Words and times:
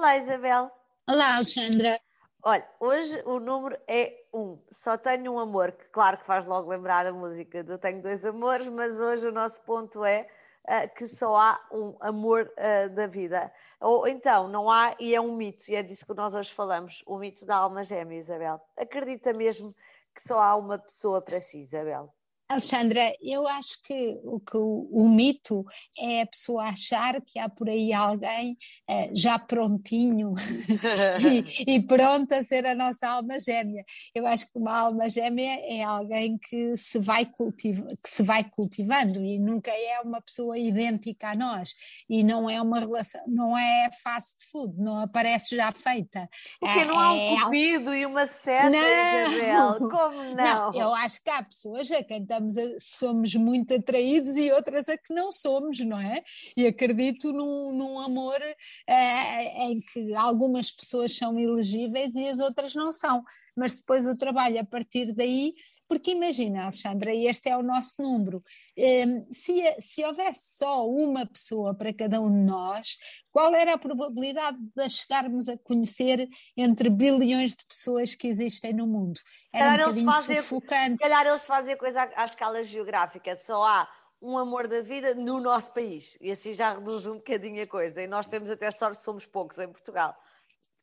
Olá, 0.00 0.16
Isabel. 0.16 0.70
Olá, 1.06 1.36
Alexandra. 1.36 2.00
Olha, 2.42 2.66
hoje 2.80 3.22
o 3.26 3.38
número 3.38 3.78
é 3.86 4.24
um. 4.32 4.58
Só 4.72 4.96
tenho 4.96 5.34
um 5.34 5.38
amor, 5.38 5.72
que 5.72 5.84
claro 5.90 6.16
que 6.16 6.24
faz 6.24 6.46
logo 6.46 6.70
lembrar 6.70 7.04
a 7.04 7.12
música 7.12 7.62
do 7.62 7.76
Tenho 7.76 8.00
Dois 8.00 8.24
Amores, 8.24 8.66
mas 8.68 8.98
hoje 8.98 9.28
o 9.28 9.30
nosso 9.30 9.60
ponto 9.60 10.02
é 10.02 10.26
uh, 10.64 10.94
que 10.96 11.06
só 11.06 11.36
há 11.36 11.60
um 11.70 11.98
amor 12.00 12.50
uh, 12.56 12.88
da 12.94 13.06
vida. 13.08 13.52
Ou 13.78 14.08
então, 14.08 14.48
não 14.48 14.70
há, 14.70 14.96
e 14.98 15.14
é 15.14 15.20
um 15.20 15.36
mito, 15.36 15.70
e 15.70 15.74
é 15.74 15.82
disso 15.82 16.06
que 16.06 16.14
nós 16.14 16.34
hoje 16.34 16.50
falamos, 16.50 17.02
o 17.04 17.18
mito 17.18 17.44
da 17.44 17.56
alma 17.56 17.84
gêmea, 17.84 18.20
Isabel. 18.20 18.58
Acredita 18.78 19.34
mesmo 19.34 19.70
que 20.14 20.26
só 20.26 20.40
há 20.40 20.56
uma 20.56 20.78
pessoa 20.78 21.20
para 21.20 21.42
si, 21.42 21.60
Isabel? 21.64 22.10
Alexandra, 22.50 23.12
eu 23.22 23.46
acho 23.46 23.80
que 23.84 24.20
o, 24.24 24.40
que 24.40 24.56
o, 24.56 24.88
o, 24.90 25.08
mito 25.08 25.64
é 25.96 26.22
a 26.22 26.26
pessoa 26.26 26.64
achar 26.64 27.20
que 27.20 27.38
há 27.38 27.48
por 27.48 27.68
aí 27.68 27.92
alguém 27.92 28.58
uh, 28.90 29.10
já 29.12 29.38
prontinho 29.38 30.34
e, 31.66 31.74
e 31.74 31.80
pronto 31.80 32.32
a 32.32 32.42
ser 32.42 32.66
a 32.66 32.74
nossa 32.74 33.08
alma 33.08 33.38
gêmea. 33.38 33.84
Eu 34.12 34.26
acho 34.26 34.50
que 34.50 34.58
uma 34.58 34.76
alma 34.76 35.08
gêmea 35.08 35.60
é 35.62 35.84
alguém 35.84 36.36
que 36.38 36.76
se 36.76 36.98
vai, 36.98 37.24
cultiva, 37.24 37.86
que 38.02 38.10
se 38.10 38.24
vai 38.24 38.42
cultivando 38.42 39.24
e 39.24 39.38
nunca 39.38 39.70
é 39.70 40.00
uma 40.00 40.20
pessoa 40.20 40.58
idêntica 40.58 41.28
a 41.28 41.36
nós 41.36 41.72
e 42.08 42.24
não 42.24 42.50
é 42.50 42.60
uma 42.60 42.80
relação, 42.80 43.22
não 43.28 43.56
é 43.56 43.90
fast 44.02 44.50
food, 44.50 44.74
não 44.76 44.98
aparece 44.98 45.54
já 45.54 45.70
feita. 45.70 46.28
Porque 46.58 46.80
é, 46.80 46.84
não 46.84 46.98
há 46.98 47.12
um 47.12 47.16
é, 47.16 47.40
cupido 47.44 47.94
e 47.94 48.04
uma 48.04 48.26
seta, 48.26 48.70
não. 48.70 49.32
Isabel, 49.32 49.88
como 49.88 50.34
não? 50.34 50.72
Não, 50.72 50.74
eu 50.74 50.92
acho 50.94 51.22
que 51.22 51.30
há 51.30 51.44
pessoas 51.44 51.88
a 51.92 52.02
quem 52.02 52.26
estamos 52.40 52.56
a, 52.56 52.62
somos 52.78 53.34
muito 53.34 53.74
atraídos 53.74 54.36
e 54.36 54.50
outras 54.50 54.88
a 54.88 54.96
que 54.96 55.12
não 55.12 55.30
somos, 55.30 55.78
não 55.80 55.98
é? 55.98 56.22
E 56.56 56.66
acredito 56.66 57.32
num, 57.32 57.72
num 57.72 57.98
amor 58.00 58.38
é, 58.86 59.64
em 59.64 59.80
que 59.80 60.14
algumas 60.14 60.70
pessoas 60.70 61.16
são 61.16 61.38
elegíveis 61.38 62.14
e 62.14 62.28
as 62.28 62.40
outras 62.40 62.74
não 62.74 62.92
são, 62.92 63.22
mas 63.56 63.76
depois 63.76 64.06
o 64.06 64.16
trabalho 64.16 64.60
a 64.60 64.64
partir 64.64 65.12
daí, 65.12 65.54
porque 65.88 66.12
imagina, 66.12 66.62
Alexandra, 66.64 67.14
este 67.14 67.48
é 67.48 67.56
o 67.56 67.62
nosso 67.62 68.00
número, 68.00 68.42
ehm, 68.76 69.26
se, 69.30 69.62
se 69.78 70.04
houvesse 70.04 70.58
só 70.58 70.88
uma 70.88 71.26
pessoa 71.26 71.74
para 71.74 71.92
cada 71.92 72.20
um 72.20 72.30
de 72.30 72.44
nós, 72.46 72.96
qual 73.32 73.54
era 73.54 73.74
a 73.74 73.78
probabilidade 73.78 74.58
de 74.74 74.90
chegarmos 74.90 75.48
a 75.48 75.56
conhecer 75.56 76.28
entre 76.56 76.90
bilhões 76.90 77.54
de 77.54 77.64
pessoas 77.64 78.14
que 78.14 78.28
existem 78.28 78.72
no 78.72 78.86
mundo? 78.86 79.20
Era 79.52 79.70
calhar 79.70 79.80
um 79.80 79.90
bocadinho 79.90 80.12
fazem, 80.12 80.36
sufocante. 80.36 80.92
Se 80.92 80.98
calhar 80.98 81.26
eles 81.26 81.46
fazem 81.46 81.76
coisa 81.76 82.02
à, 82.02 82.22
à 82.22 82.24
escala 82.24 82.64
geográfica, 82.64 83.36
só 83.36 83.64
há 83.64 83.88
um 84.20 84.36
amor 84.36 84.68
da 84.68 84.82
vida 84.82 85.14
no 85.14 85.40
nosso 85.40 85.72
país, 85.72 86.16
e 86.20 86.30
assim 86.30 86.52
já 86.52 86.74
reduz 86.74 87.06
um 87.06 87.14
bocadinho 87.14 87.62
a 87.62 87.66
coisa, 87.66 88.02
e 88.02 88.06
nós 88.06 88.26
temos 88.26 88.50
até 88.50 88.70
sorte, 88.70 89.02
somos 89.02 89.24
poucos 89.24 89.58
em 89.58 89.68
Portugal. 89.68 90.14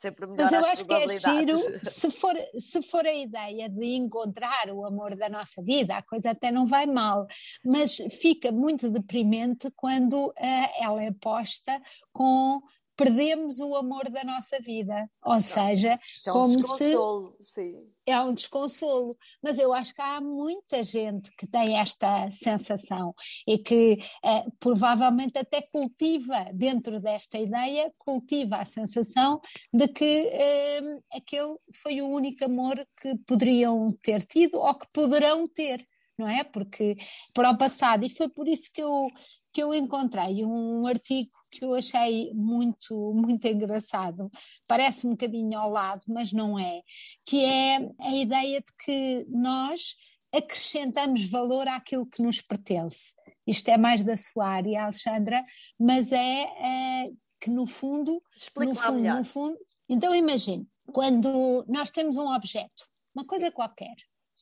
Sempre 0.00 0.26
melhor 0.26 0.44
Mas 0.44 0.52
eu 0.52 0.64
acho 0.64 0.84
que 0.84 0.94
é 0.94 1.18
giro, 1.18 1.58
se 1.82 2.10
for, 2.10 2.34
se 2.58 2.82
for 2.82 3.06
a 3.06 3.14
ideia 3.14 3.68
de 3.68 3.94
encontrar 3.94 4.70
o 4.70 4.84
amor 4.84 5.16
da 5.16 5.28
nossa 5.28 5.62
vida, 5.62 5.96
a 5.96 6.02
coisa 6.02 6.30
até 6.30 6.50
não 6.50 6.66
vai 6.66 6.86
mal, 6.86 7.26
mas 7.64 7.96
fica 8.20 8.52
muito 8.52 8.90
deprimente 8.90 9.70
quando 9.76 10.28
uh, 10.28 10.34
ela 10.78 11.02
é 11.02 11.12
posta 11.12 11.80
com 12.12 12.60
perdemos 12.96 13.58
o 13.58 13.74
amor 13.74 14.08
da 14.10 14.22
nossa 14.24 14.60
vida, 14.60 15.08
ou 15.24 15.40
seja, 15.40 15.98
é 16.26 16.30
um 16.30 16.32
como 16.32 16.62
se 16.62 16.94
sim. 17.52 17.93
É 18.06 18.20
um 18.20 18.34
desconsolo. 18.34 19.16
Mas 19.42 19.58
eu 19.58 19.72
acho 19.72 19.94
que 19.94 20.02
há 20.02 20.20
muita 20.20 20.82
gente 20.84 21.30
que 21.36 21.46
tem 21.46 21.78
esta 21.78 22.28
sensação 22.30 23.14
e 23.46 23.58
que 23.58 23.98
eh, 24.24 24.44
provavelmente 24.60 25.38
até 25.38 25.62
cultiva 25.62 26.46
dentro 26.52 27.00
desta 27.00 27.38
ideia, 27.38 27.92
cultiva 27.98 28.56
a 28.56 28.64
sensação 28.64 29.40
de 29.72 29.88
que 29.88 30.04
eh, 30.04 30.80
aquele 31.12 31.56
foi 31.82 32.00
o 32.00 32.08
único 32.08 32.44
amor 32.44 32.76
que 33.00 33.16
poderiam 33.26 33.92
ter 34.02 34.22
tido 34.24 34.58
ou 34.58 34.74
que 34.78 34.86
poderão 34.92 35.46
ter 35.48 35.86
não 36.16 36.28
é? 36.28 36.44
Porque 36.44 36.96
para 37.34 37.50
o 37.50 37.58
passado, 37.58 38.04
e 38.04 38.08
foi 38.08 38.28
por 38.28 38.46
isso 38.46 38.70
que 38.72 38.82
eu, 38.82 39.08
que 39.52 39.62
eu 39.62 39.74
encontrei 39.74 40.44
um 40.44 40.86
artigo 40.86 41.30
que 41.54 41.64
eu 41.64 41.74
achei 41.74 42.32
muito, 42.34 43.12
muito 43.14 43.46
engraçado, 43.46 44.30
parece 44.66 45.06
um 45.06 45.10
bocadinho 45.10 45.58
ao 45.58 45.70
lado, 45.70 46.02
mas 46.08 46.32
não 46.32 46.58
é, 46.58 46.82
que 47.24 47.44
é 47.44 47.90
a 48.00 48.14
ideia 48.14 48.60
de 48.60 48.72
que 48.84 49.26
nós 49.28 49.96
acrescentamos 50.34 51.30
valor 51.30 51.68
àquilo 51.68 52.06
que 52.06 52.22
nos 52.22 52.40
pertence. 52.40 53.14
Isto 53.46 53.68
é 53.68 53.76
mais 53.76 54.02
da 54.02 54.16
sua 54.16 54.48
área, 54.48 54.84
Alexandra, 54.84 55.44
mas 55.78 56.10
é, 56.10 56.42
é 56.42 57.10
que 57.40 57.50
no 57.50 57.66
fundo, 57.66 58.22
no 58.56 58.74
fundo, 58.74 58.94
melhor. 58.94 59.18
no 59.18 59.24
fundo, 59.24 59.58
então 59.88 60.14
imagine, 60.14 60.66
quando 60.92 61.64
nós 61.68 61.90
temos 61.90 62.16
um 62.16 62.26
objeto, 62.26 62.88
uma 63.14 63.24
coisa 63.24 63.50
qualquer, 63.52 63.94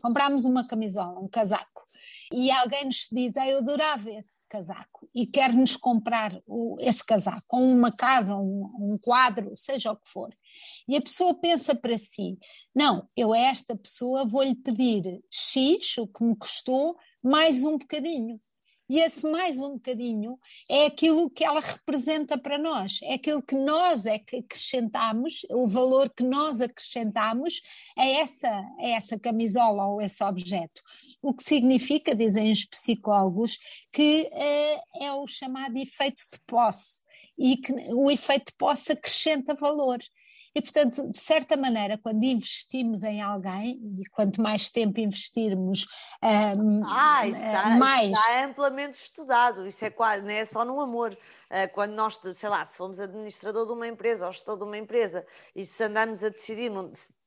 compramos 0.00 0.44
uma 0.44 0.66
camisola, 0.66 1.18
um 1.20 1.28
casaco, 1.28 1.88
e 2.32 2.50
alguém 2.50 2.86
nos 2.86 3.08
diz, 3.10 3.36
ah, 3.36 3.46
eu 3.46 3.58
adorava 3.58 4.10
esse 4.10 4.42
casaco, 4.48 5.08
e 5.14 5.26
quer-nos 5.26 5.76
comprar 5.76 6.36
o, 6.46 6.76
esse 6.80 7.04
casaco, 7.04 7.44
ou 7.50 7.62
uma 7.62 7.92
casa, 7.92 8.36
um, 8.36 8.70
um 8.78 8.98
quadro, 8.98 9.54
seja 9.54 9.92
o 9.92 9.96
que 9.96 10.08
for. 10.08 10.30
E 10.88 10.96
a 10.96 11.02
pessoa 11.02 11.34
pensa 11.34 11.74
para 11.74 11.96
si, 11.98 12.38
não, 12.74 13.08
eu 13.16 13.32
a 13.32 13.38
esta 13.38 13.76
pessoa 13.76 14.24
vou-lhe 14.24 14.54
pedir 14.54 15.20
X, 15.30 15.98
o 15.98 16.06
que 16.06 16.24
me 16.24 16.36
custou, 16.36 16.96
mais 17.22 17.64
um 17.64 17.76
bocadinho. 17.76 18.40
E 18.90 18.98
esse 18.98 19.24
mais 19.30 19.60
um 19.60 19.74
bocadinho 19.74 20.36
é 20.68 20.86
aquilo 20.86 21.30
que 21.30 21.44
ela 21.44 21.60
representa 21.60 22.36
para 22.36 22.58
nós, 22.58 22.98
é 23.04 23.14
aquilo 23.14 23.40
que 23.40 23.54
nós 23.54 24.04
é 24.04 24.18
que 24.18 24.38
acrescentamos, 24.38 25.46
o 25.48 25.64
valor 25.68 26.10
que 26.10 26.24
nós 26.24 26.60
acrescentamos 26.60 27.62
a 27.96 28.04
essa, 28.04 28.48
a 28.48 28.88
essa 28.88 29.16
camisola 29.16 29.86
ou 29.86 30.02
esse 30.02 30.24
objeto. 30.24 30.82
O 31.22 31.32
que 31.32 31.44
significa, 31.44 32.16
dizem 32.16 32.50
os 32.50 32.64
psicólogos, 32.64 33.58
que 33.92 34.28
uh, 34.32 35.04
é 35.04 35.12
o 35.12 35.24
chamado 35.24 35.76
efeito 35.76 36.22
de 36.32 36.40
posse 36.44 37.02
e 37.38 37.58
que 37.58 37.72
o 37.92 38.10
efeito 38.10 38.46
de 38.46 38.56
posse 38.58 38.90
acrescenta 38.90 39.54
valor. 39.54 39.98
E, 40.54 40.60
portanto, 40.60 41.10
de 41.10 41.18
certa 41.18 41.56
maneira, 41.56 41.96
quando 41.96 42.24
investimos 42.24 43.04
em 43.04 43.20
alguém, 43.20 43.78
e 44.00 44.08
quanto 44.10 44.42
mais 44.42 44.68
tempo 44.68 44.98
investirmos, 44.98 45.86
um, 46.58 46.82
ah, 46.84 47.26
está, 47.26 47.70
mais. 47.78 48.10
Está 48.10 48.44
amplamente 48.44 49.00
estudado, 49.00 49.66
isso 49.66 49.84
é 49.84 49.90
quase, 49.90 50.26
não 50.26 50.32
é 50.32 50.44
só 50.44 50.64
no 50.64 50.80
amor. 50.80 51.12
Uh, 51.12 51.72
quando 51.72 51.92
nós, 51.92 52.18
sei 52.34 52.48
lá, 52.48 52.64
se 52.64 52.76
formos 52.76 53.00
administrador 53.00 53.66
de 53.66 53.72
uma 53.72 53.86
empresa 53.86 54.26
ou 54.26 54.32
gestor 54.32 54.56
de 54.56 54.64
uma 54.64 54.76
empresa 54.76 55.24
e 55.54 55.64
se 55.64 55.84
andamos 55.84 56.22
a 56.24 56.28
decidir, 56.28 56.70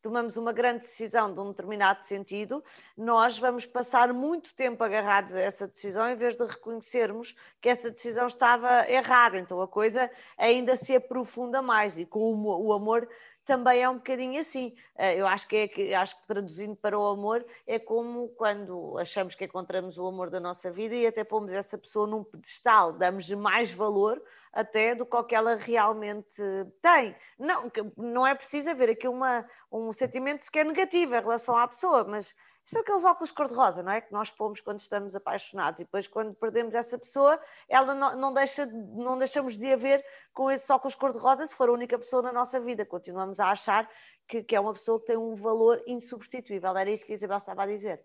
tomamos 0.04 0.36
uma 0.36 0.52
grande 0.52 0.82
decisão 0.82 1.34
de 1.34 1.40
um 1.40 1.50
determinado 1.50 2.04
sentido, 2.04 2.62
nós 2.96 3.40
vamos 3.40 3.66
passar 3.66 4.12
muito 4.14 4.54
tempo 4.54 4.84
agarrados 4.84 5.34
a 5.34 5.40
essa 5.40 5.66
decisão 5.66 6.10
em 6.10 6.16
vez 6.16 6.36
de 6.36 6.46
reconhecermos 6.46 7.34
que 7.62 7.70
essa 7.70 7.90
decisão 7.90 8.28
estava 8.28 8.88
errada. 8.90 9.40
Então 9.40 9.62
a 9.62 9.68
coisa 9.68 10.12
ainda 10.38 10.76
se 10.76 10.94
aprofunda 10.94 11.62
mais 11.62 11.98
e 11.98 12.06
com 12.06 12.36
o 12.44 12.74
amor 12.74 13.08
também 13.46 13.82
é 13.82 13.90
um 13.90 13.96
bocadinho 13.96 14.40
assim. 14.40 14.76
Eh, 14.98 15.20
eu 15.20 15.28
acho 15.28 15.48
que 15.48 15.70
é 15.78 15.96
acho 15.96 16.20
que 16.20 16.28
traduzindo 16.28 16.76
para 16.76 16.98
o 16.98 17.06
amor 17.08 17.46
é 17.68 17.78
como 17.80 18.30
quando 18.30 18.98
achamos 18.98 19.36
que 19.36 19.46
encontramos 19.46 19.98
o 19.98 20.08
amor 20.08 20.30
da 20.30 20.40
nossa 20.40 20.72
vida 20.72 20.96
e 20.96 21.06
até 21.06 21.24
pomos 21.24 21.52
essa 21.52 21.78
pessoa 21.78 22.08
num 22.08 22.24
pedestal, 22.24 22.94
damos-lhe 22.94 23.36
mais 23.36 23.72
valor 23.72 24.22
até 24.52 24.94
do 24.94 25.06
que 25.06 25.36
ela 25.36 25.56
realmente 25.56 26.42
tem. 26.82 27.16
Não, 27.40 27.72
não 27.98 28.26
é 28.26 28.36
preciso 28.36 28.70
haver 28.70 28.92
aqui 28.92 29.08
uma, 29.08 29.46
um 29.72 29.92
sentimento 29.92 30.46
sequer 30.46 30.66
negativo 30.66 31.16
em 31.16 31.22
relação 31.22 31.58
à 31.58 31.68
pessoa, 31.68 32.04
mas 32.04 32.36
são 32.66 32.82
aqueles 32.82 33.04
óculos 33.04 33.32
cor-de-rosa, 33.32 33.84
não 33.84 33.92
é? 33.92 34.02
Que 34.02 34.12
nós 34.12 34.30
pomos 34.30 34.62
quando 34.62 34.80
estamos 34.80 35.16
apaixonados 35.16 35.80
e 35.80 35.84
depois, 35.84 36.08
quando 36.08 36.34
perdemos 36.34 36.74
essa 36.74 36.98
pessoa, 36.98 37.40
ela 37.68 37.94
não, 37.94 38.16
não, 38.18 38.34
deixa, 38.34 38.66
não 38.66 39.18
deixamos 39.18 39.58
de 39.58 39.72
haver 39.72 40.04
com 40.34 40.50
esses 40.50 40.70
óculos 40.70 40.96
cor-de-rosa 40.96 41.46
se 41.46 41.56
for 41.56 41.70
a 41.70 41.74
única 41.74 41.98
pessoa 41.98 42.22
na 42.22 42.32
nossa 42.32 42.60
vida. 42.60 42.86
Continuamos 42.86 43.40
a 43.40 43.52
achar 43.52 43.90
que, 44.28 44.44
que 44.44 44.56
é 44.56 44.60
uma 44.60 44.74
pessoa 44.74 45.00
que 45.00 45.08
tem 45.08 45.18
um 45.18 45.36
valor 45.36 45.82
insubstituível. 45.86 46.76
Era 46.78 46.90
isso 46.90 47.06
que 47.06 47.12
a 47.12 47.16
Isabel 47.16 47.38
estava 47.38 47.64
a 47.64 47.68
dizer. 47.68 48.04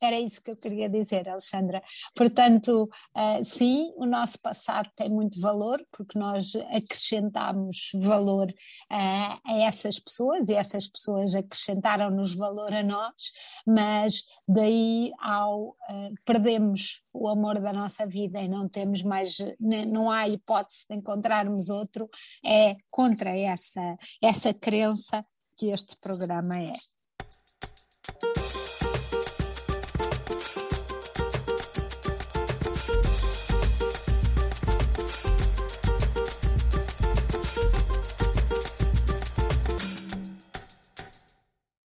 Era 0.00 0.18
isso 0.18 0.42
que 0.42 0.50
eu 0.50 0.56
queria 0.56 0.88
dizer, 0.88 1.28
Alexandra. 1.28 1.82
Portanto, 2.14 2.88
uh, 3.16 3.44
sim, 3.44 3.92
o 3.96 4.06
nosso 4.06 4.40
passado 4.40 4.88
tem 4.96 5.08
muito 5.10 5.40
valor, 5.40 5.84
porque 5.90 6.18
nós 6.18 6.54
acrescentamos 6.72 7.90
valor 7.94 8.48
uh, 8.48 9.40
a 9.44 9.58
essas 9.60 9.98
pessoas 9.98 10.48
e 10.48 10.54
essas 10.54 10.88
pessoas 10.88 11.34
acrescentaram-nos 11.34 12.34
valor 12.34 12.72
a 12.72 12.82
nós, 12.82 13.14
mas 13.66 14.22
daí 14.46 15.12
ao 15.20 15.70
uh, 15.70 16.14
perdemos 16.24 17.02
o 17.12 17.28
amor 17.28 17.60
da 17.60 17.72
nossa 17.72 18.06
vida 18.06 18.40
e 18.40 18.48
não 18.48 18.68
temos 18.68 19.02
mais, 19.02 19.36
não 19.58 20.10
há 20.10 20.28
hipótese 20.28 20.84
de 20.88 20.96
encontrarmos 20.96 21.68
outro, 21.68 22.08
é 22.44 22.76
contra 22.90 23.36
essa, 23.36 23.96
essa 24.22 24.54
crença 24.54 25.24
que 25.56 25.66
este 25.66 25.96
programa 26.00 26.60
é. 26.60 26.72